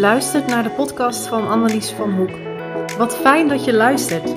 [0.00, 2.30] luistert naar de podcast van Annelies van Hoek.
[2.98, 4.34] Wat fijn dat je luistert.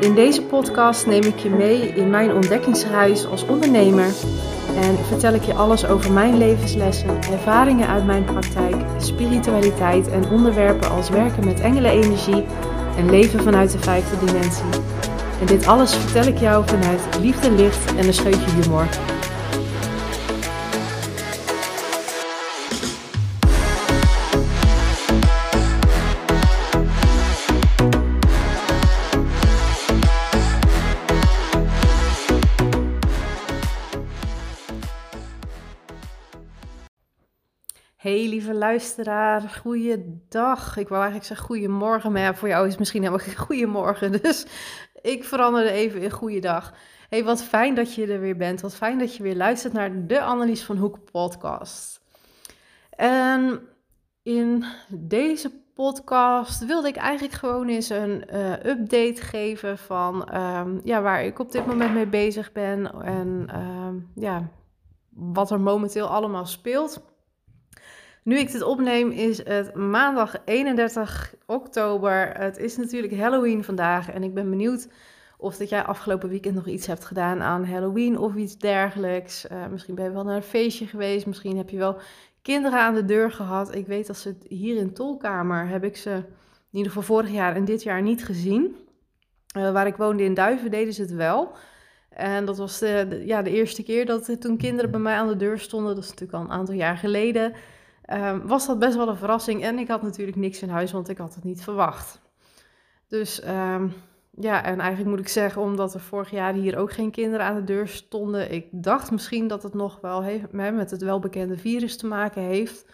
[0.00, 4.06] In deze podcast neem ik je mee in mijn ontdekkingsreis als ondernemer
[4.76, 10.90] en vertel ik je alles over mijn levenslessen, ervaringen uit mijn praktijk, spiritualiteit en onderwerpen
[10.90, 12.44] als werken met engelenenergie
[12.96, 14.64] en leven vanuit de vijfde dimensie.
[15.40, 18.86] En dit alles vertel ik jou vanuit liefde, licht en een scheutje humor.
[38.04, 40.76] Hey lieve luisteraar, goeiedag.
[40.76, 44.12] Ik wou eigenlijk zeggen goedemorgen, maar voor jou is misschien helemaal geen goedemorgen.
[44.22, 44.46] Dus
[45.02, 46.74] ik veranderde even in goeiedag.
[47.08, 48.60] Hey, wat fijn dat je er weer bent.
[48.60, 52.00] Wat fijn dat je weer luistert naar de Annelies van Hoek podcast.
[52.90, 53.60] En
[54.22, 61.02] in deze podcast wilde ik eigenlijk gewoon eens een uh, update geven van um, ja,
[61.02, 64.48] waar ik op dit moment mee bezig ben en um, ja,
[65.08, 67.13] wat er momenteel allemaal speelt.
[68.24, 72.30] Nu ik dit opneem is het maandag 31 oktober.
[72.38, 74.88] Het is natuurlijk Halloween vandaag en ik ben benieuwd
[75.38, 79.46] of dat jij afgelopen weekend nog iets hebt gedaan aan Halloween of iets dergelijks.
[79.52, 81.96] Uh, misschien ben je wel naar een feestje geweest, misschien heb je wel
[82.42, 83.74] kinderen aan de deur gehad.
[83.74, 87.54] Ik weet dat ze hier in Tolkamer heb ik ze in ieder geval vorig jaar
[87.54, 88.76] en dit jaar niet gezien.
[89.56, 91.56] Uh, waar ik woonde in Duiven deden ze het wel.
[92.08, 95.36] En dat was de, ja, de eerste keer dat toen kinderen bij mij aan de
[95.36, 95.94] deur stonden.
[95.94, 97.52] Dat is natuurlijk al een aantal jaar geleden.
[98.12, 99.62] Um, was dat best wel een verrassing.
[99.62, 102.20] En ik had natuurlijk niks in huis, want ik had het niet verwacht.
[103.08, 103.92] Dus um,
[104.30, 107.54] ja, en eigenlijk moet ik zeggen, omdat er vorig jaar hier ook geen kinderen aan
[107.54, 108.52] de deur stonden.
[108.52, 112.86] Ik dacht misschien dat het nog wel heeft, met het welbekende virus te maken heeft.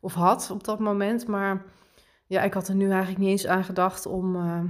[0.00, 1.26] Of had op dat moment.
[1.26, 1.64] Maar
[2.26, 4.60] ja, ik had er nu eigenlijk niet eens aan gedacht om, uh,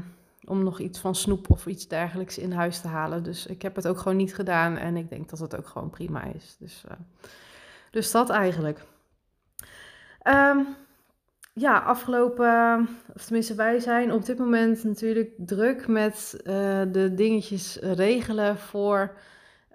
[0.45, 3.22] om nog iets van snoep of iets dergelijks in huis te halen.
[3.22, 4.77] Dus ik heb het ook gewoon niet gedaan.
[4.77, 6.56] En ik denk dat het ook gewoon prima is.
[6.59, 6.93] Dus, uh,
[7.91, 8.87] dus dat eigenlijk.
[10.28, 10.66] Um,
[11.53, 16.44] ja, afgelopen, of tenminste wij zijn op dit moment natuurlijk druk met uh,
[16.93, 19.16] de dingetjes regelen voor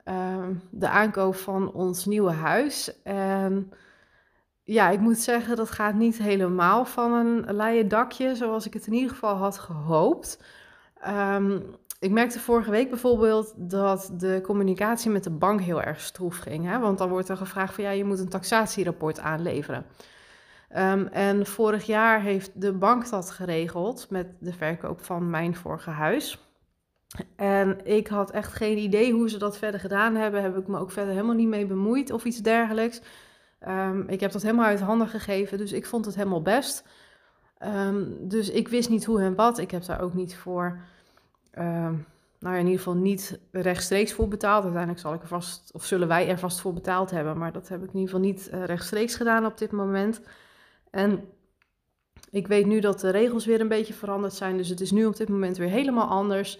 [0.06, 3.02] uh, de aankoop van ons nieuwe huis.
[3.03, 3.72] En
[4.64, 8.88] ja, ik moet zeggen, dat gaat niet helemaal van een leien dakje, zoals ik het
[8.88, 10.44] in ieder geval had gehoopt.
[11.08, 16.38] Um, ik merkte vorige week bijvoorbeeld dat de communicatie met de bank heel erg stroef
[16.38, 16.66] ging.
[16.66, 16.80] Hè?
[16.80, 19.85] Want dan wordt er gevraagd van ja, je moet een taxatierapport aanleveren.
[20.78, 25.89] Um, en vorig jaar heeft de bank dat geregeld met de verkoop van mijn vorige
[25.89, 26.47] huis.
[27.35, 30.41] En ik had echt geen idee hoe ze dat verder gedaan hebben.
[30.41, 33.01] Heb ik me ook verder helemaal niet mee bemoeid of iets dergelijks.
[33.67, 36.88] Um, ik heb dat helemaal uit handen gegeven, dus ik vond het helemaal best.
[37.66, 39.57] Um, dus ik wist niet hoe en wat.
[39.57, 40.79] Ik heb daar ook niet voor,
[41.53, 42.05] nou
[42.40, 44.63] ja, in ieder geval niet rechtstreeks voor betaald.
[44.63, 47.38] Uiteindelijk zal ik er vast, of zullen wij er vast voor betaald hebben.
[47.38, 50.22] Maar dat heb ik in ieder geval niet uh, rechtstreeks gedaan op dit moment.
[50.94, 51.30] En
[52.30, 54.58] ik weet nu dat de regels weer een beetje veranderd zijn.
[54.58, 56.59] Dus het is nu op dit moment weer helemaal anders.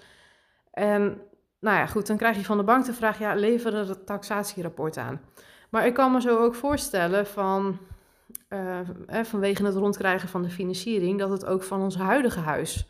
[0.72, 1.22] En
[1.60, 4.98] nou ja, goed, dan krijg je van de bank de vraag: ja, lever het taxatierapport
[4.98, 5.22] aan.
[5.70, 7.78] Maar ik kan me zo ook voorstellen van.
[8.50, 8.80] Uh,
[9.24, 12.90] vanwege het rondkrijgen van de financiering, dat het ook van ons huidige huis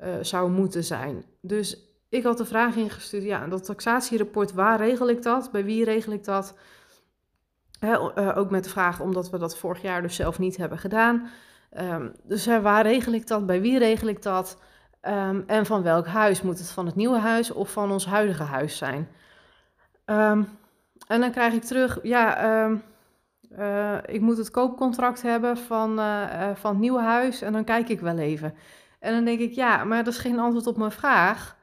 [0.00, 1.24] uh, zou moeten zijn.
[1.40, 1.78] Dus
[2.08, 5.50] ik had de vraag ingestuurd: ja, dat taxatierapport, waar regel ik dat?
[5.52, 6.54] Bij wie regel ik dat?
[7.80, 11.28] Uh, ook met de vraag, omdat we dat vorig jaar dus zelf niet hebben gedaan.
[11.78, 13.46] Um, dus waar regel ik dat?
[13.46, 14.58] Bij wie regel ik dat?
[15.02, 16.42] Um, en van welk huis?
[16.42, 19.08] Moet het van het nieuwe huis of van ons huidige huis zijn?
[20.06, 20.48] Um,
[21.06, 22.54] en dan krijg ik terug, ja,
[23.58, 26.00] uh, ik moet het koopcontract hebben van,
[26.54, 28.54] van het nieuwe huis en dan kijk ik wel even.
[28.98, 31.56] En dan denk ik, ja, maar dat is geen antwoord op mijn vraag.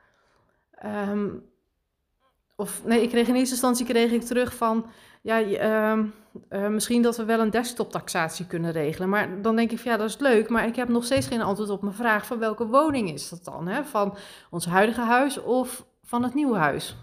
[2.55, 4.85] Of nee, ik kreeg in eerste instantie kreeg ik terug van,
[5.21, 6.05] ja, uh,
[6.49, 9.09] uh, misschien dat we wel een desktop-taxatie kunnen regelen.
[9.09, 10.49] Maar dan denk ik van ja, dat is leuk.
[10.49, 13.43] Maar ik heb nog steeds geen antwoord op mijn vraag van welke woning is dat
[13.43, 13.67] dan?
[13.67, 13.83] Hè?
[13.83, 14.17] Van
[14.49, 16.95] ons huidige huis of van het nieuwe huis?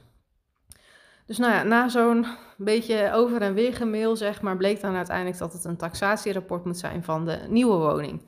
[1.27, 2.27] Dus nou ja, na zo'n
[2.57, 6.79] beetje over en weer gemail, zeg maar, bleek dan uiteindelijk dat het een taxatierapport moet
[6.79, 8.23] zijn van de nieuwe woning.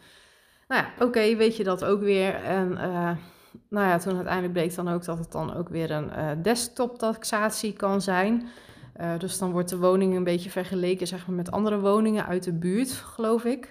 [0.69, 2.35] Nou ja, oké, weet je dat ook weer.
[2.35, 3.11] En uh,
[3.69, 7.73] nou ja, toen uiteindelijk bleek dan ook dat het dan ook weer een uh, desktop-taxatie
[7.73, 8.47] kan zijn.
[9.01, 12.43] Uh, dus dan wordt de woning een beetje vergeleken zeg maar, met andere woningen uit
[12.43, 13.65] de buurt, geloof ik.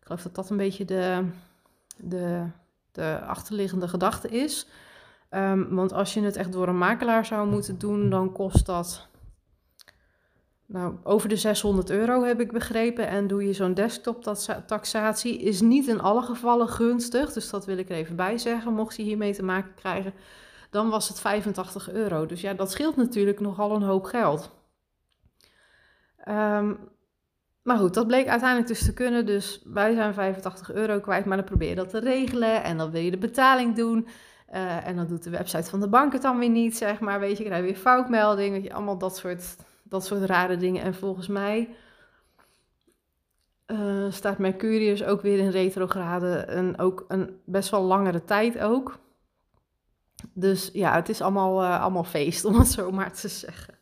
[0.00, 1.24] Ik geloof dat dat een beetje de,
[1.96, 2.46] de,
[2.92, 4.66] de achterliggende gedachte is.
[5.30, 9.08] Um, want als je het echt door een makelaar zou moeten doen, dan kost dat
[10.66, 13.08] nou, over de 600 euro heb ik begrepen.
[13.08, 17.32] En doe je zo'n desktop-taxatie, is niet in alle gevallen gunstig.
[17.32, 20.14] Dus dat wil ik er even bij zeggen, mocht je hiermee te maken krijgen.
[20.70, 22.26] Dan was het 85 euro.
[22.26, 24.50] Dus ja, dat scheelt natuurlijk nogal een hoop geld.
[26.28, 26.78] Um,
[27.62, 29.26] maar goed, dat bleek uiteindelijk dus te kunnen.
[29.26, 32.62] Dus wij zijn 85 euro kwijt, maar dan probeer je dat te regelen.
[32.62, 34.06] En dan wil je de betaling doen.
[34.54, 37.20] Uh, en dan doet de website van de bank het dan weer niet, zeg maar.
[37.20, 38.50] Weet je, krijg je weer foutmelding.
[38.50, 40.82] Weet je, allemaal dat soort, dat soort rare dingen.
[40.82, 41.76] En volgens mij
[43.66, 46.36] uh, staat Mercurius ook weer in retrograde.
[46.36, 48.98] En ook een best wel langere tijd ook.
[50.32, 53.74] Dus ja, het is allemaal, uh, allemaal feest, om het zo maar te zeggen.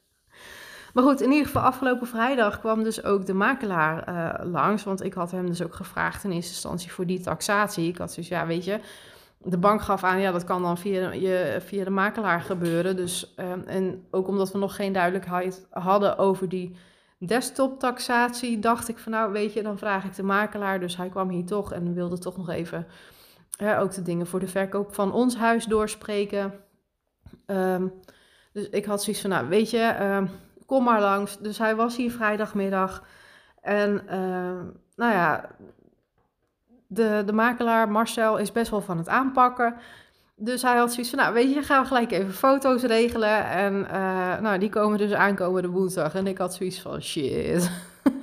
[0.95, 4.85] Maar goed, in ieder geval afgelopen vrijdag kwam dus ook de makelaar uh, langs.
[4.85, 7.89] Want ik had hem dus ook gevraagd in eerste instantie voor die taxatie.
[7.89, 8.81] Ik had dus, ja, weet je,
[9.45, 12.97] de bank gaf aan, ja, dat kan dan via, je, via de makelaar gebeuren.
[12.97, 16.77] Dus, uh, en ook omdat we nog geen duidelijkheid hadden over die
[17.19, 20.81] desktop-taxatie, dacht ik van, nou, weet je, dan vraag ik de makelaar.
[20.81, 22.87] Dus hij kwam hier toch en wilde toch nog even
[23.79, 26.55] ook de dingen voor de verkoop van ons huis doorspreken.
[27.47, 27.93] Um,
[28.53, 30.23] dus ik had zoiets van, nou, weet je, uh,
[30.67, 31.39] kom maar langs.
[31.39, 33.05] Dus hij was hier vrijdagmiddag.
[33.61, 34.61] En uh,
[34.97, 35.49] nou ja,
[36.95, 39.75] de, de makelaar Marcel is best wel van het aanpakken.
[40.37, 43.47] Dus hij had zoiets van, nou weet je, gaan we gelijk even foto's regelen.
[43.49, 46.15] En uh, nou, die komen dus aankomende woensdag.
[46.15, 47.71] En ik had zoiets van, shit.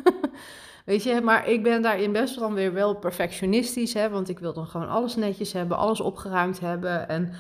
[0.86, 3.94] weet je, maar ik ben daarin best wel weer wel perfectionistisch.
[3.94, 7.10] Hè, want ik wil dan gewoon alles netjes hebben, alles opgeruimd hebben.
[7.10, 7.34] En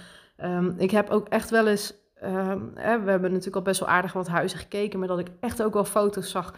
[0.44, 4.14] um, ik heb ook echt wel eens Um, we hebben natuurlijk al best wel aardig
[4.14, 6.54] wat huizen gekeken, maar dat ik echt ook wel foto's zag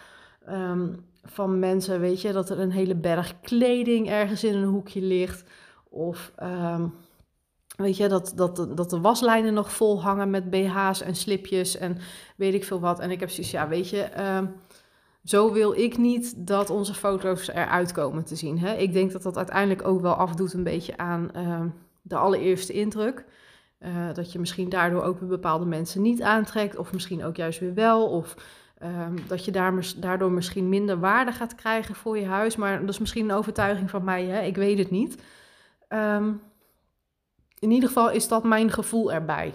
[0.50, 5.02] um, van mensen, weet je, dat er een hele berg kleding ergens in een hoekje
[5.02, 5.50] ligt.
[5.90, 6.94] Of um,
[7.76, 11.98] weet je, dat, dat, dat de waslijnen nog vol hangen met BH's en slipjes en
[12.36, 13.00] weet ik veel wat.
[13.00, 14.10] En ik heb zoiets, ja, weet je,
[15.24, 18.60] zo wil ik niet dat onze foto's eruit komen te zien.
[18.60, 18.74] Hè?
[18.76, 21.32] Ik denk dat dat uiteindelijk ook wel afdoet een beetje aan
[22.02, 23.26] de allereerste indruk.
[23.80, 27.74] Uh, dat je misschien daardoor ook bepaalde mensen niet aantrekt, of misschien ook juist weer
[27.74, 28.10] wel.
[28.10, 28.36] Of
[28.84, 32.56] um, dat je daar, daardoor misschien minder waarde gaat krijgen voor je huis.
[32.56, 34.42] Maar dat is misschien een overtuiging van mij, hè?
[34.42, 35.24] ik weet het niet.
[35.90, 36.42] Um,
[37.60, 39.54] in ieder geval is dat mijn gevoel erbij.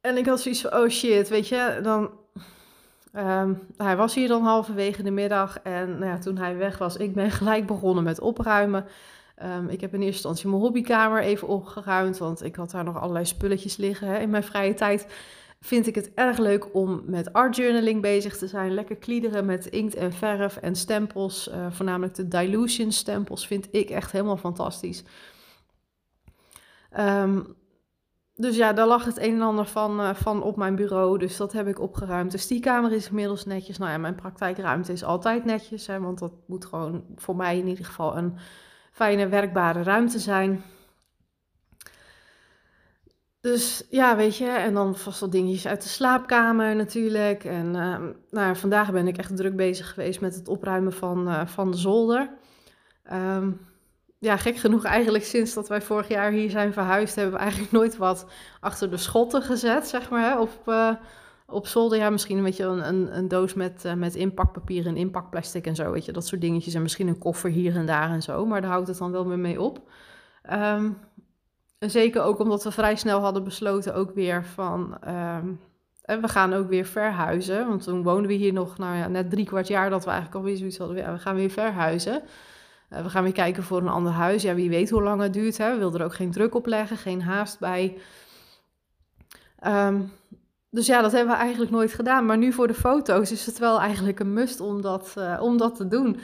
[0.00, 2.10] En ik had zoiets van, oh shit, weet je, dan...
[3.16, 6.96] Um, hij was hier dan halverwege de middag en nou ja, toen hij weg was,
[6.96, 8.86] ik ben gelijk begonnen met opruimen.
[9.68, 13.24] Ik heb in eerste instantie mijn hobbykamer even opgeruimd, want ik had daar nog allerlei
[13.24, 14.08] spulletjes liggen.
[14.08, 14.18] Hè.
[14.18, 15.06] In mijn vrije tijd
[15.60, 18.74] vind ik het erg leuk om met art journaling bezig te zijn.
[18.74, 21.48] Lekker kliederen met inkt en verf en stempels.
[21.48, 25.04] Uh, voornamelijk de dilution stempels vind ik echt helemaal fantastisch.
[26.98, 27.56] Um,
[28.34, 31.18] dus ja, daar lag het een en ander van, uh, van op mijn bureau.
[31.18, 32.30] Dus dat heb ik opgeruimd.
[32.30, 33.78] Dus die kamer is inmiddels netjes.
[33.78, 35.86] Nou ja, mijn praktijkruimte is altijd netjes.
[35.86, 38.36] Hè, want dat moet gewoon voor mij in ieder geval een
[38.92, 40.62] fijne werkbare ruimte zijn.
[43.40, 47.44] Dus ja, weet je, en dan vast wat dingetjes uit de slaapkamer natuurlijk.
[47.44, 47.98] En uh,
[48.30, 51.76] nou vandaag ben ik echt druk bezig geweest met het opruimen van, uh, van de
[51.76, 52.30] zolder.
[53.12, 53.68] Um,
[54.18, 57.72] ja, gek genoeg eigenlijk sinds dat wij vorig jaar hier zijn verhuisd, hebben we eigenlijk
[57.78, 58.26] nooit wat
[58.60, 60.94] achter de schotten gezet, zeg maar, hè, op, uh,
[61.46, 61.98] op zolder.
[61.98, 65.74] Ja, misschien een beetje een, een, een doos met, uh, met inpakpapier en inpakplastic en
[65.74, 66.74] zo, weet je, dat soort dingetjes.
[66.74, 69.28] En misschien een koffer hier en daar en zo, maar daar houdt het dan wel
[69.28, 69.90] weer mee op.
[70.52, 70.98] Um,
[71.88, 74.98] zeker ook omdat we vrij snel hadden besloten ook weer van...
[75.08, 75.60] Um,
[76.02, 79.30] en we gaan ook weer verhuizen, want toen woonden we hier nog nou ja, net
[79.30, 81.12] drie kwart jaar dat we eigenlijk alweer zoiets hadden.
[81.12, 82.22] We gaan weer verhuizen.
[82.90, 84.42] Uh, we gaan weer kijken voor een ander huis.
[84.42, 85.58] Ja, wie weet hoe lang het duurt.
[85.58, 85.72] Hè?
[85.72, 87.98] We wilden er ook geen druk op leggen, geen haast bij.
[89.66, 90.12] Um,
[90.70, 92.26] dus ja, dat hebben we eigenlijk nooit gedaan.
[92.26, 95.56] Maar nu voor de foto's is het wel eigenlijk een must om dat, uh, om
[95.56, 96.20] dat te doen.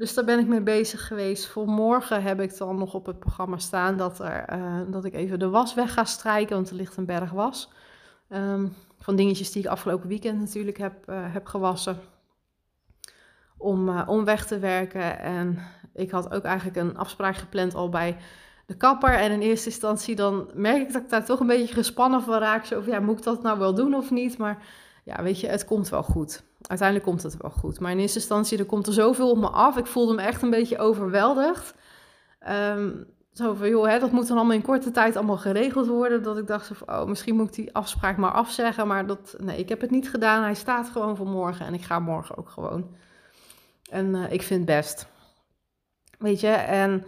[0.00, 1.46] Dus daar ben ik mee bezig geweest.
[1.46, 5.14] Voor morgen heb ik dan nog op het programma staan dat, er, uh, dat ik
[5.14, 6.56] even de was weg ga strijken.
[6.56, 7.72] Want er ligt een berg was.
[8.28, 11.98] Um, van dingetjes die ik afgelopen weekend natuurlijk heb, uh, heb gewassen.
[13.56, 15.18] Om, om weg te werken.
[15.18, 15.58] En
[15.94, 18.16] ik had ook eigenlijk een afspraak gepland al bij
[18.66, 19.14] de kapper.
[19.14, 22.38] En in eerste instantie dan merk ik dat ik daar toch een beetje gespannen van
[22.38, 22.64] raak.
[22.64, 24.38] Zo van, ja, moet ik dat nou wel doen of niet?
[24.38, 24.66] Maar
[25.16, 26.42] ja, weet je, het komt wel goed.
[26.62, 27.80] Uiteindelijk komt het wel goed.
[27.80, 29.76] Maar in eerste instantie, er komt er zoveel op me af.
[29.76, 31.74] Ik voelde me echt een beetje overweldigd.
[32.48, 36.22] Um, zo van, joh, hè, dat moet dan allemaal in korte tijd allemaal geregeld worden.
[36.22, 38.86] Dat ik dacht zo van, oh, misschien moet ik die afspraak maar afzeggen.
[38.86, 40.42] Maar dat, nee, ik heb het niet gedaan.
[40.42, 42.94] Hij staat gewoon voor morgen en ik ga morgen ook gewoon.
[43.90, 45.06] En uh, ik vind het best.
[46.18, 47.04] Weet je, en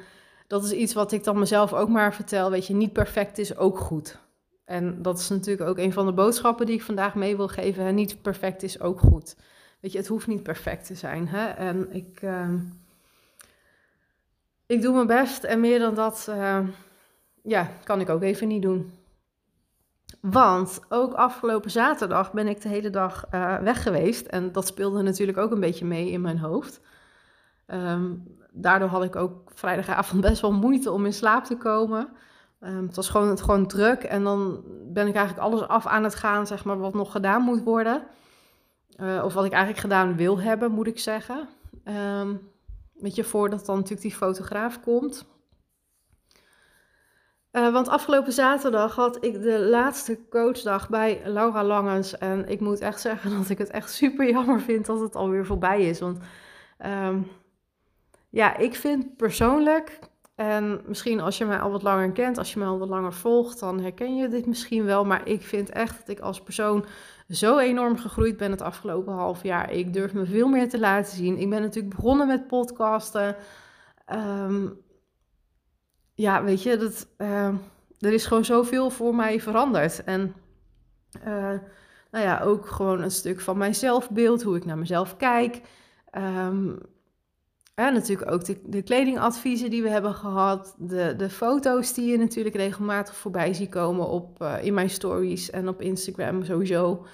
[0.47, 2.51] dat is iets wat ik dan mezelf ook maar vertel.
[2.51, 4.19] Weet je, niet perfect is ook goed.
[4.65, 7.95] En dat is natuurlijk ook een van de boodschappen die ik vandaag mee wil geven.
[7.95, 9.37] Niet perfect is ook goed.
[9.81, 11.29] Weet je, het hoeft niet perfect te zijn.
[11.29, 11.47] Hè?
[11.47, 12.49] En ik, uh,
[14.67, 16.69] ik doe mijn best en meer dan dat, uh,
[17.43, 18.93] ja, kan ik ook even niet doen.
[20.21, 24.27] Want ook afgelopen zaterdag ben ik de hele dag uh, weg geweest.
[24.27, 26.81] En dat speelde natuurlijk ook een beetje mee in mijn hoofd.
[27.67, 32.09] Um, daardoor had ik ook vrijdagavond best wel moeite om in slaap te komen.
[32.65, 36.15] Um, het was gewoon, gewoon druk en dan ben ik eigenlijk alles af aan het
[36.15, 38.03] gaan, zeg maar, wat nog gedaan moet worden.
[38.97, 41.49] Uh, of wat ik eigenlijk gedaan wil hebben, moet ik zeggen.
[41.85, 42.51] Um,
[42.95, 45.27] weet je, voordat dan natuurlijk die fotograaf komt.
[47.53, 52.19] Uh, want afgelopen zaterdag had ik de laatste coachdag bij Laura Langens.
[52.19, 55.47] En ik moet echt zeggen dat ik het echt super jammer vind dat het alweer
[55.47, 56.01] voorbij is.
[56.01, 56.19] Want
[56.87, 57.31] um,
[58.29, 59.99] ja, ik vind persoonlijk,
[60.43, 63.13] en misschien als je mij al wat langer kent, als je mij al wat langer
[63.13, 65.05] volgt, dan herken je dit misschien wel.
[65.05, 66.85] Maar ik vind echt dat ik als persoon
[67.29, 69.73] zo enorm gegroeid ben het afgelopen half jaar.
[69.73, 71.39] Ik durf me veel meer te laten zien.
[71.39, 73.37] Ik ben natuurlijk begonnen met podcasten.
[74.13, 74.81] Um,
[76.15, 77.47] ja, weet je, dat, uh,
[77.99, 80.05] er is gewoon zoveel voor mij veranderd.
[80.05, 80.35] En
[81.27, 81.55] uh,
[82.11, 85.61] nou ja, ook gewoon een stuk van mijn zelfbeeld, hoe ik naar mezelf kijk.
[86.19, 86.79] Um,
[87.75, 90.75] ja, natuurlijk ook de, de, kledingadviezen die we hebben gehad.
[90.79, 95.51] De, de foto's die je natuurlijk regelmatig voorbij ziet komen op, uh, in mijn stories
[95.51, 97.07] en op Instagram sowieso.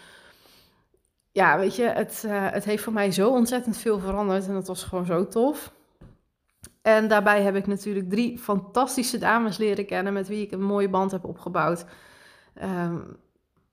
[1.32, 4.66] Ja, weet je, het, uh, het heeft voor mij zo ontzettend veel veranderd en dat
[4.66, 5.72] was gewoon zo tof.
[6.82, 10.88] En daarbij heb ik natuurlijk drie fantastische dames leren kennen met wie ik een mooie
[10.88, 11.84] band heb opgebouwd.
[12.62, 13.16] Um,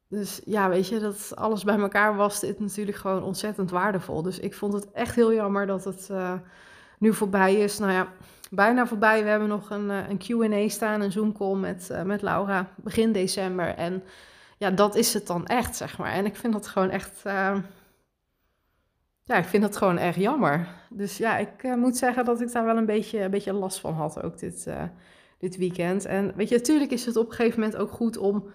[0.10, 4.22] dus ja, weet je, dat alles bij elkaar was dit natuurlijk gewoon ontzettend waardevol.
[4.22, 6.34] Dus ik vond het echt heel jammer dat het uh,
[7.00, 7.80] nu voorbij is.
[7.80, 8.08] Nou ja,
[8.52, 9.24] bijna voorbij.
[9.24, 12.70] We hebben nog een, uh, een Q&A staan, een Zoom call met, uh, met Laura
[12.76, 13.68] begin december.
[13.68, 14.04] En
[14.58, 16.12] ja, dat is het dan echt, zeg maar.
[16.12, 17.22] En ik vind dat gewoon echt
[19.24, 20.68] ja, ik vind dat gewoon erg jammer.
[20.90, 23.94] Dus ja, ik moet zeggen dat ik daar wel een beetje, een beetje last van
[23.94, 24.68] had ook dit,
[25.38, 26.06] dit weekend.
[26.06, 28.50] En weet je, natuurlijk is het op een gegeven moment ook goed om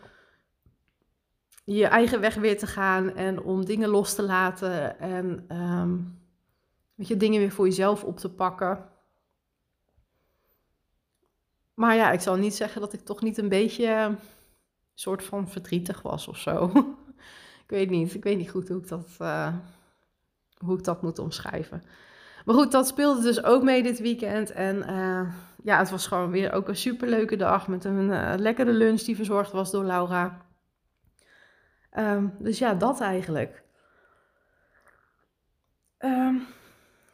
[1.64, 6.19] je eigen weg weer te gaan en om dingen los te laten en um,
[7.00, 8.88] weet je, dingen weer voor jezelf op te pakken.
[11.74, 14.18] Maar ja, ik zal niet zeggen dat ik toch niet een beetje een
[14.94, 16.64] soort van verdrietig was of zo.
[17.64, 19.16] ik weet niet, ik weet niet goed hoe ik dat...
[19.20, 19.54] Uh,
[20.56, 21.82] hoe ik dat moet omschrijven.
[22.44, 24.50] Maar goed, dat speelde dus ook mee dit weekend.
[24.50, 29.00] En uh, ja, het was gewoon weer ook een superleuke dag met een lekkere lunch
[29.00, 30.46] die verzorgd was door Laura.
[31.98, 33.62] Um, dus ja, dat eigenlijk.
[35.98, 36.46] Um,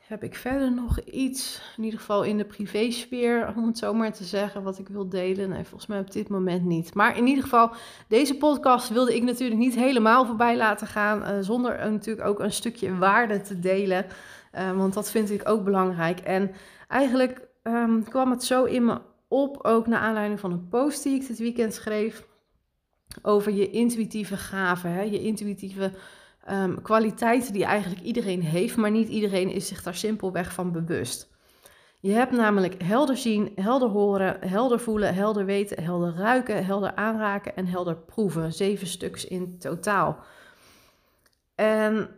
[0.07, 4.13] heb ik verder nog iets, in ieder geval in de privésfeer, om het zo maar
[4.13, 5.49] te zeggen, wat ik wil delen?
[5.49, 6.95] Nee, volgens mij op dit moment niet.
[6.95, 7.71] Maar in ieder geval,
[8.09, 12.53] deze podcast wilde ik natuurlijk niet helemaal voorbij laten gaan, uh, zonder natuurlijk ook een
[12.53, 14.07] stukje waarde te delen,
[14.55, 16.21] uh, want dat vind ik ook belangrijk.
[16.21, 16.51] En
[16.89, 21.21] eigenlijk um, kwam het zo in me op, ook naar aanleiding van een post die
[21.21, 22.27] ik dit weekend schreef,
[23.23, 25.93] over je intuïtieve gaven, hè, je intuïtieve
[26.51, 31.35] um, kwaliteiten die eigenlijk iedereen heeft, maar niet iedereen is zich daar simpelweg van bewust.
[32.01, 37.57] Je hebt namelijk helder zien, helder horen, helder voelen, helder weten, helder ruiken, helder aanraken
[37.57, 38.53] en helder proeven.
[38.53, 40.25] Zeven stuks in totaal.
[41.55, 42.09] En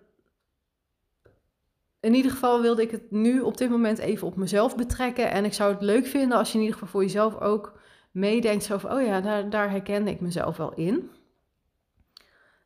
[2.01, 5.31] in ieder geval wilde ik het nu op dit moment even op mezelf betrekken.
[5.31, 7.79] En ik zou het leuk vinden als je in ieder geval voor jezelf ook
[8.11, 8.65] meedenkt.
[8.65, 11.11] Zo van, oh ja, daar, daar herkende ik mezelf wel in.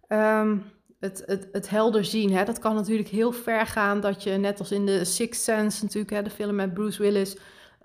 [0.08, 0.64] Um,
[1.02, 2.32] het, het, het helder zien.
[2.32, 2.44] Hè?
[2.44, 6.12] Dat kan natuurlijk heel ver gaan dat je, net als in de Sixth Sense natuurlijk,
[6.12, 7.36] hè, de film met Bruce Willis,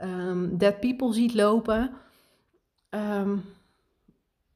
[0.02, 1.92] um, dead people ziet lopen.
[2.90, 3.44] Um,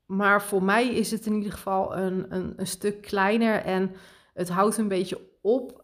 [0.06, 3.96] maar voor mij is het in ieder geval een, een, een stuk kleiner en
[4.34, 5.82] het houdt een beetje op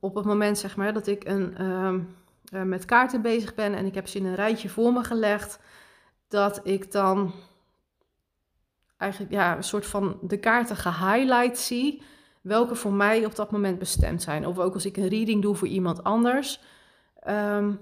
[0.00, 2.16] op het moment zeg maar dat ik een, um,
[2.54, 5.58] uh, met kaarten bezig ben en ik heb ze in een rijtje voor me gelegd,
[6.28, 7.32] dat ik dan
[9.02, 12.02] eigenlijk ja, een soort van de kaarten gehighlight zie.
[12.40, 14.46] Welke voor mij op dat moment bestemd zijn.
[14.46, 16.60] Of ook als ik een reading doe voor iemand anders.
[17.28, 17.80] Um,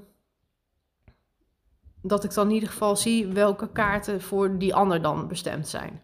[2.02, 6.02] dat ik dan in ieder geval zie welke kaarten voor die ander dan bestemd zijn.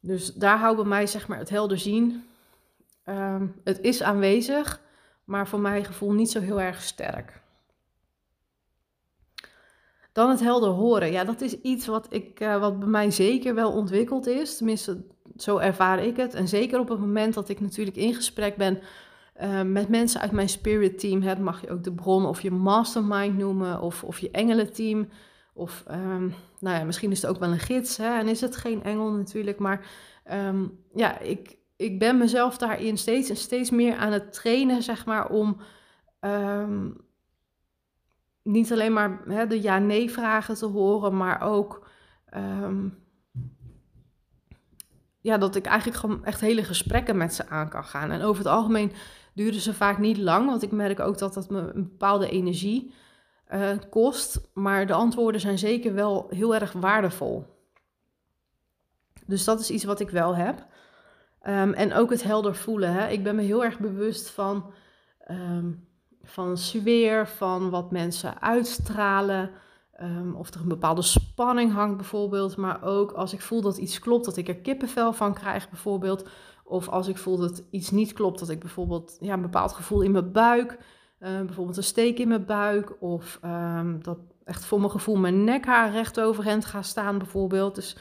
[0.00, 2.24] Dus daar houdt bij mij zeg maar het helder zien.
[3.06, 4.80] Um, het is aanwezig,
[5.24, 7.41] maar voor mijn gevoel niet zo heel erg sterk.
[10.12, 11.12] Dan het helder horen.
[11.12, 14.56] Ja, dat is iets wat, ik, uh, wat bij mij zeker wel ontwikkeld is.
[14.56, 15.04] Tenminste,
[15.36, 16.34] zo ervaar ik het.
[16.34, 18.80] En zeker op het moment dat ik natuurlijk in gesprek ben
[19.42, 21.42] uh, met mensen uit mijn spirit team.
[21.42, 23.80] mag je ook de bron of je mastermind noemen.
[23.80, 25.08] Of, of je engelenteam.
[25.54, 28.56] Of um, nou ja, misschien is het ook wel een gids hè, en is het
[28.56, 29.58] geen engel natuurlijk.
[29.58, 29.86] Maar
[30.24, 35.06] ehm, ja, ik, ik ben mezelf daarin steeds en steeds meer aan het trainen, zeg
[35.06, 35.56] maar, om
[36.20, 36.90] ehm,
[38.42, 41.88] niet alleen maar hè, de ja-nee vragen te horen, maar ook
[42.26, 42.88] ehm,
[45.20, 48.10] ja, dat ik eigenlijk gewoon echt hele gesprekken met ze aan kan gaan.
[48.10, 48.92] En over het algemeen
[49.34, 52.94] duren ze vaak niet lang, want ik merk ook dat dat me een bepaalde energie
[53.52, 54.40] uh, kost.
[54.54, 57.46] Maar de antwoorden zijn zeker wel heel erg waardevol.
[59.26, 60.66] Dus dat is iets wat ik wel heb.
[61.46, 62.92] Um, en ook het helder voelen.
[62.92, 63.08] Hè.
[63.08, 64.72] Ik ben me heel erg bewust van,
[65.30, 65.86] um,
[66.24, 69.50] van sfeer, van wat mensen uitstralen.
[70.00, 72.56] Um, of er een bepaalde spanning hangt bijvoorbeeld.
[72.56, 76.28] Maar ook als ik voel dat iets klopt, dat ik er kippenvel van krijg bijvoorbeeld.
[76.64, 80.00] Of als ik voel dat iets niet klopt, dat ik bijvoorbeeld ja, een bepaald gevoel
[80.00, 80.78] in mijn buik.
[81.20, 83.02] Uh, bijvoorbeeld een steek in mijn buik.
[83.02, 87.74] Of um, dat echt voor mijn gevoel mijn nekhaar recht overeind gaat staan bijvoorbeeld.
[87.74, 87.96] Dus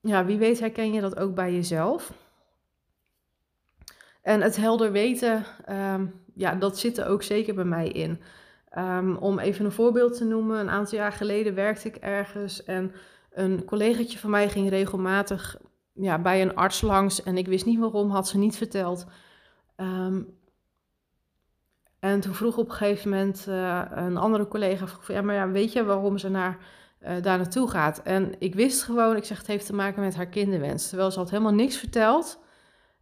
[0.00, 2.12] ja, wie weet herken je dat ook bij jezelf.
[4.22, 8.20] En het helder weten, um, ja, dat zit er ook zeker bij mij in.
[8.78, 12.92] Um, om even een voorbeeld te noemen, een aantal jaar geleden werkte ik ergens en
[13.32, 15.56] een collegaatje van mij ging regelmatig
[15.92, 19.06] ja, bij een arts langs en ik wist niet waarom, had ze niet verteld.
[19.76, 20.34] Um,
[21.98, 25.50] en toen vroeg op een gegeven moment uh, een andere collega, vroeg, ja, maar ja,
[25.50, 26.58] weet je waarom ze naar,
[27.02, 28.02] uh, daar naartoe gaat?
[28.02, 30.88] En ik wist gewoon, ik zeg, het heeft te maken met haar kinderwens.
[30.88, 32.38] Terwijl ze had helemaal niks verteld.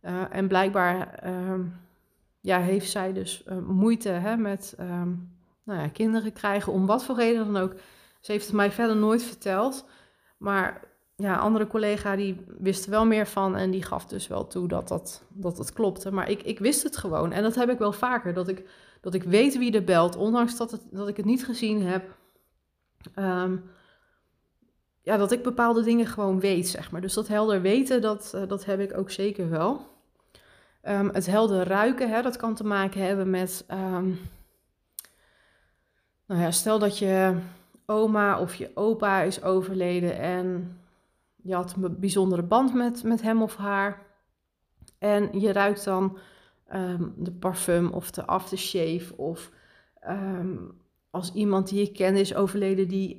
[0.02, 1.22] Uh, en blijkbaar
[2.44, 4.74] ja, heeft zij dus moeite hè, met
[5.64, 7.74] nou ja, kinderen krijgen, om wat voor reden dan ook.
[8.20, 9.86] Ze heeft het mij verder nooit verteld.
[10.36, 10.84] Maar
[11.16, 14.68] ja, andere collega die wist er wel meer van en die gaf dus wel toe
[14.68, 16.12] dat dat, dat het klopte.
[16.12, 17.32] Maar ik, ik wist het gewoon.
[17.32, 18.34] En dat heb ik wel vaker.
[18.34, 18.68] Dat ik,
[19.00, 22.16] dat ik weet wie er belt, ondanks dat, het, dat ik het niet gezien heb.
[23.16, 23.64] Um,
[25.02, 27.00] ja, dat ik bepaalde dingen gewoon weet, zeg maar.
[27.00, 29.93] Dus dat helder weten, dat, uh, dat heb ik ook zeker wel.
[30.88, 33.64] Um, het helder ruiken, hè, dat kan te maken hebben met...
[33.70, 34.20] Um,
[36.26, 37.38] nou ja, stel dat je
[37.86, 40.78] oma of je opa is overleden en
[41.42, 44.02] je had een bijzondere band met, met hem of haar.
[44.98, 46.18] En je ruikt dan
[46.72, 49.16] um, de parfum of de aftershave.
[49.16, 49.50] Of
[51.10, 53.16] als iemand die je kent is overleden die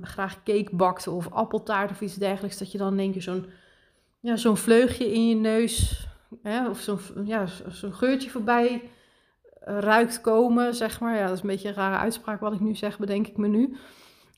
[0.00, 2.58] graag cake bakte of appeltaart of iets dergelijks.
[2.58, 3.46] Dat je dan denk je zo'n
[4.20, 6.05] ja, zo'n vleugje in je neus
[6.42, 7.46] hè, of zo'n ja,
[7.90, 8.90] geurtje voorbij
[9.66, 11.16] ruikt komen, zeg maar.
[11.16, 13.48] Ja, dat is een beetje een rare uitspraak wat ik nu zeg, bedenk ik me
[13.48, 13.76] nu.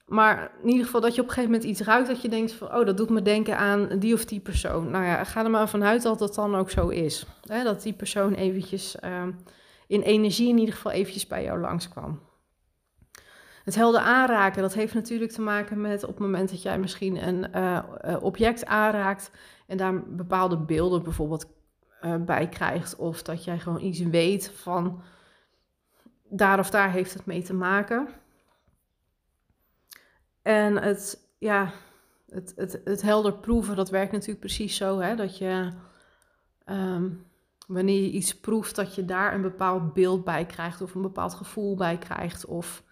[0.07, 2.53] Maar in ieder geval dat je op een gegeven moment iets ruikt dat je denkt
[2.53, 2.75] van...
[2.75, 4.91] oh, dat doet me denken aan die of die persoon.
[4.91, 7.27] Nou ja, ga er maar vanuit dat dat dan ook zo is.
[7.47, 7.63] Hè?
[7.63, 9.23] Dat die persoon eventjes uh,
[9.87, 12.21] in energie in ieder geval eventjes bij jou langskwam.
[13.65, 17.29] Het helder aanraken, dat heeft natuurlijk te maken met op het moment dat jij misschien
[17.29, 17.83] een uh,
[18.21, 19.31] object aanraakt...
[19.67, 21.47] en daar bepaalde beelden bijvoorbeeld
[22.03, 22.97] uh, bij krijgt...
[22.97, 25.03] of dat jij gewoon iets weet van
[26.29, 28.09] daar of daar heeft het mee te maken.
[30.43, 31.73] En het, ja,
[32.29, 35.73] het, het, het helder proeven, dat werkt natuurlijk precies zo, hè, dat je
[36.67, 37.27] um,
[37.67, 41.35] wanneer je iets proeft, dat je daar een bepaald beeld bij krijgt of een bepaald
[41.35, 42.45] gevoel bij krijgt.
[42.45, 42.83] Of,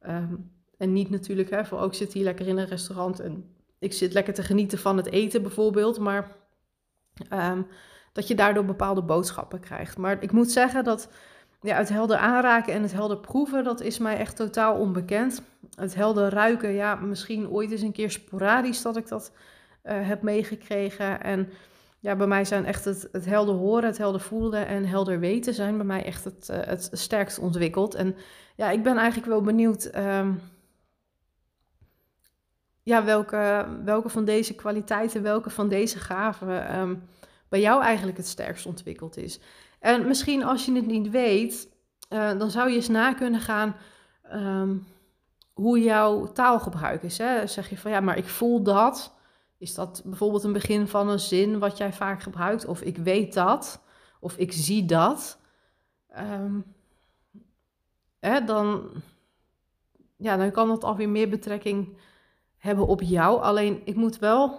[0.00, 3.92] um, en niet natuurlijk, hè, voor ook zit hier lekker in een restaurant en ik
[3.92, 6.36] zit lekker te genieten van het eten bijvoorbeeld, maar
[7.32, 7.66] um,
[8.14, 9.98] dat je daardoor bepaalde boodschappen krijgt.
[9.98, 11.08] Maar ik moet zeggen dat
[11.60, 15.42] ja, het helder aanraken en het helder proeven, dat is mij echt totaal onbekend.
[15.74, 19.32] Het helder ruiken, ja, misschien ooit eens een keer sporadisch dat ik dat
[19.84, 21.22] uh, heb meegekregen.
[21.22, 21.48] En
[22.00, 25.54] ja, bij mij zijn echt het, het helder horen, het helder voelen en helder weten
[25.54, 27.94] zijn bij mij echt het, uh, het sterkst ontwikkeld.
[27.94, 28.16] En
[28.56, 30.40] ja, ik ben eigenlijk wel benieuwd um,
[32.82, 37.02] ja, welke, welke van deze kwaliteiten, welke van deze gaven um,
[37.54, 39.40] bij jou eigenlijk het sterkst ontwikkeld is.
[39.78, 41.68] En misschien als je het niet weet,
[42.10, 43.76] uh, dan zou je eens na kunnen gaan
[44.32, 44.86] um,
[45.52, 47.18] hoe jouw taalgebruik is.
[47.18, 47.46] Hè?
[47.46, 49.14] Zeg je van ja, maar ik voel dat.
[49.58, 52.66] Is dat bijvoorbeeld een begin van een zin wat jij vaak gebruikt?
[52.66, 53.82] Of ik weet dat.
[54.20, 55.38] Of ik zie dat.
[56.18, 56.64] Um,
[58.18, 58.90] hè, dan,
[60.16, 61.96] ja, dan kan dat alweer meer betrekking
[62.56, 63.42] hebben op jou.
[63.42, 64.58] Alleen ik moet wel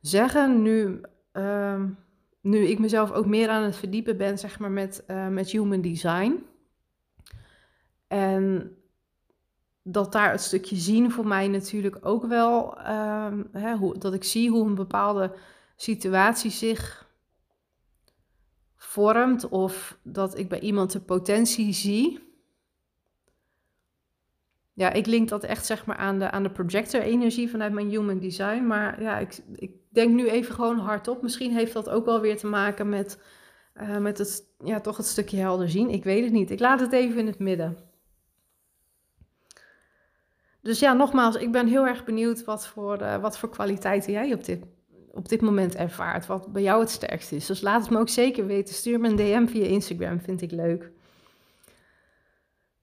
[0.00, 1.00] zeggen, nu
[1.36, 1.98] um,
[2.40, 5.80] nu ik mezelf ook meer aan het verdiepen ben, zeg maar, met, uh, met human
[5.80, 6.44] design.
[8.06, 8.76] En
[9.82, 14.24] dat daar het stukje zien voor mij natuurlijk ook wel, uh, hè, hoe, dat ik
[14.24, 15.34] zie hoe een bepaalde
[15.76, 17.10] situatie zich
[18.76, 22.24] vormt of dat ik bij iemand de potentie zie.
[24.72, 28.18] ja, ik link dat echt zeg maar aan de, aan de projector-energie vanuit mijn human
[28.18, 28.66] design.
[28.66, 31.22] Maar ja, ik, ik denk nu even gewoon hardop.
[31.22, 33.20] Misschien heeft dat ook wel weer te maken met,
[33.80, 35.90] uh, met het, ja, toch het stukje helder zien.
[35.90, 36.50] Ik weet het niet.
[36.50, 37.76] Ik laat het even in het midden.
[40.60, 44.32] Dus ja, nogmaals, ik ben heel erg benieuwd wat voor, uh, wat voor kwaliteiten jij
[44.32, 44.64] op dit,
[45.10, 46.26] op dit moment ervaart.
[46.26, 47.46] Wat bij jou het sterkst is.
[47.46, 48.74] Dus laat het me ook zeker weten.
[48.74, 50.90] Stuur me een DM via Instagram, vind ik leuk.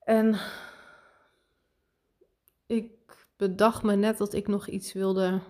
[0.04, 0.36] En
[2.66, 2.92] ik
[3.38, 5.42] bedacht me net dat ik nog iets wilde,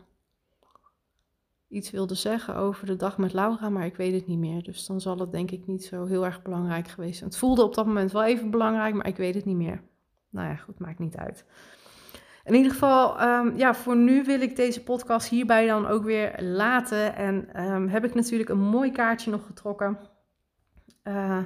[1.74, 4.64] iets wilde zeggen over de dag met Laura, maar ik weet het niet meer.
[4.64, 7.30] Dus dan zal het denk ik niet zo heel erg belangrijk geweest zijn.
[7.30, 9.82] Het voelde op dat moment wel even belangrijk, maar ik weet het niet meer.
[10.30, 11.46] Nou ja, goed, maakt niet uit.
[12.44, 16.42] In ieder geval, um, ja, voor nu wil ik deze podcast hierbij dan ook weer
[16.42, 17.16] laten.
[17.16, 20.00] En um, heb ik natuurlijk een mooi kaartje nog getrokken.
[21.04, 21.38] Uh,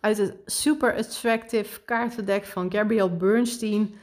[0.00, 3.94] uit het Super Attractive kaartendek van Gabrielle Bernstein.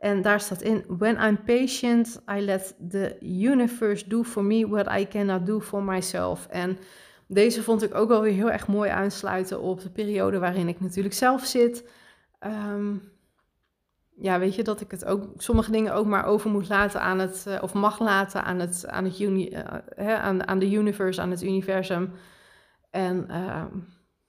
[0.00, 4.98] En daar staat in: When I'm patient, I let the universe do for me what
[4.98, 6.46] I cannot do for myself.
[6.46, 6.78] En
[7.26, 10.80] deze vond ik ook wel weer heel erg mooi aansluiten op de periode waarin ik
[10.80, 11.88] natuurlijk zelf zit.
[12.46, 13.02] Um,
[14.20, 17.18] ja, weet je, dat ik het ook sommige dingen ook maar over moet laten aan
[17.18, 19.58] het, uh, of mag laten aan het, aan het uni, uh,
[19.94, 22.12] hè, aan, aan de universe, aan het universum.
[22.90, 23.64] En uh,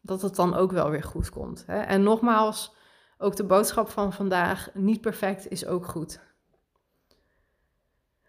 [0.02, 1.64] dat het dan ook wel weer goed komt.
[1.68, 1.80] Hè?
[1.80, 2.76] En nogmaals,
[3.22, 6.20] ook de boodschap van vandaag, niet perfect is ook goed.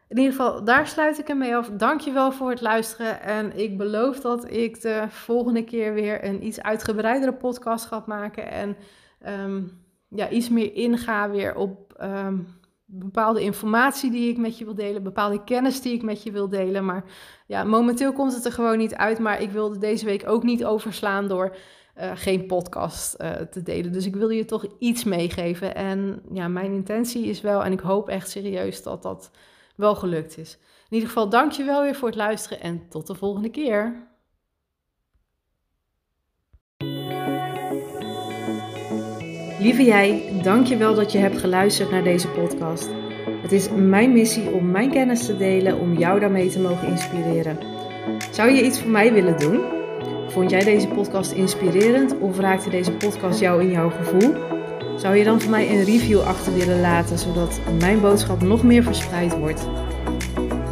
[0.09, 1.71] In ieder geval, daar sluit ik hem mee af.
[1.71, 3.21] Dankjewel voor het luisteren.
[3.21, 8.51] En ik beloof dat ik de volgende keer weer een iets uitgebreidere podcast ga maken.
[8.51, 8.77] En
[9.27, 12.47] um, ja, iets meer inga weer op um,
[12.85, 16.49] bepaalde informatie die ik met je wil delen, bepaalde kennis die ik met je wil
[16.49, 16.85] delen.
[16.85, 17.05] Maar
[17.47, 19.19] ja, momenteel komt het er gewoon niet uit.
[19.19, 21.57] Maar ik wilde deze week ook niet overslaan door
[21.99, 23.93] uh, geen podcast uh, te delen.
[23.93, 25.75] Dus ik wil je toch iets meegeven.
[25.75, 29.31] En ja, mijn intentie is wel, en ik hoop echt serieus dat dat
[29.77, 30.59] wel gelukt is.
[30.89, 34.11] In ieder geval, dank je wel weer voor het luisteren en tot de volgende keer.
[39.59, 42.89] Lieve jij, dank je wel dat je hebt geluisterd naar deze podcast.
[43.27, 47.59] Het is mijn missie om mijn kennis te delen, om jou daarmee te mogen inspireren.
[48.31, 49.72] Zou je iets voor mij willen doen?
[50.33, 54.35] Vond jij deze podcast inspirerend of raakte deze podcast jou in jouw gevoel?
[54.97, 58.83] Zou je dan voor mij een review achter willen laten, zodat mijn boodschap nog meer
[58.83, 59.69] verspreid wordt?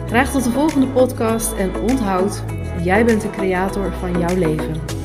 [0.07, 2.43] Graag tot de volgende podcast en onthoud,
[2.83, 5.00] jij bent de creator van jouw leven.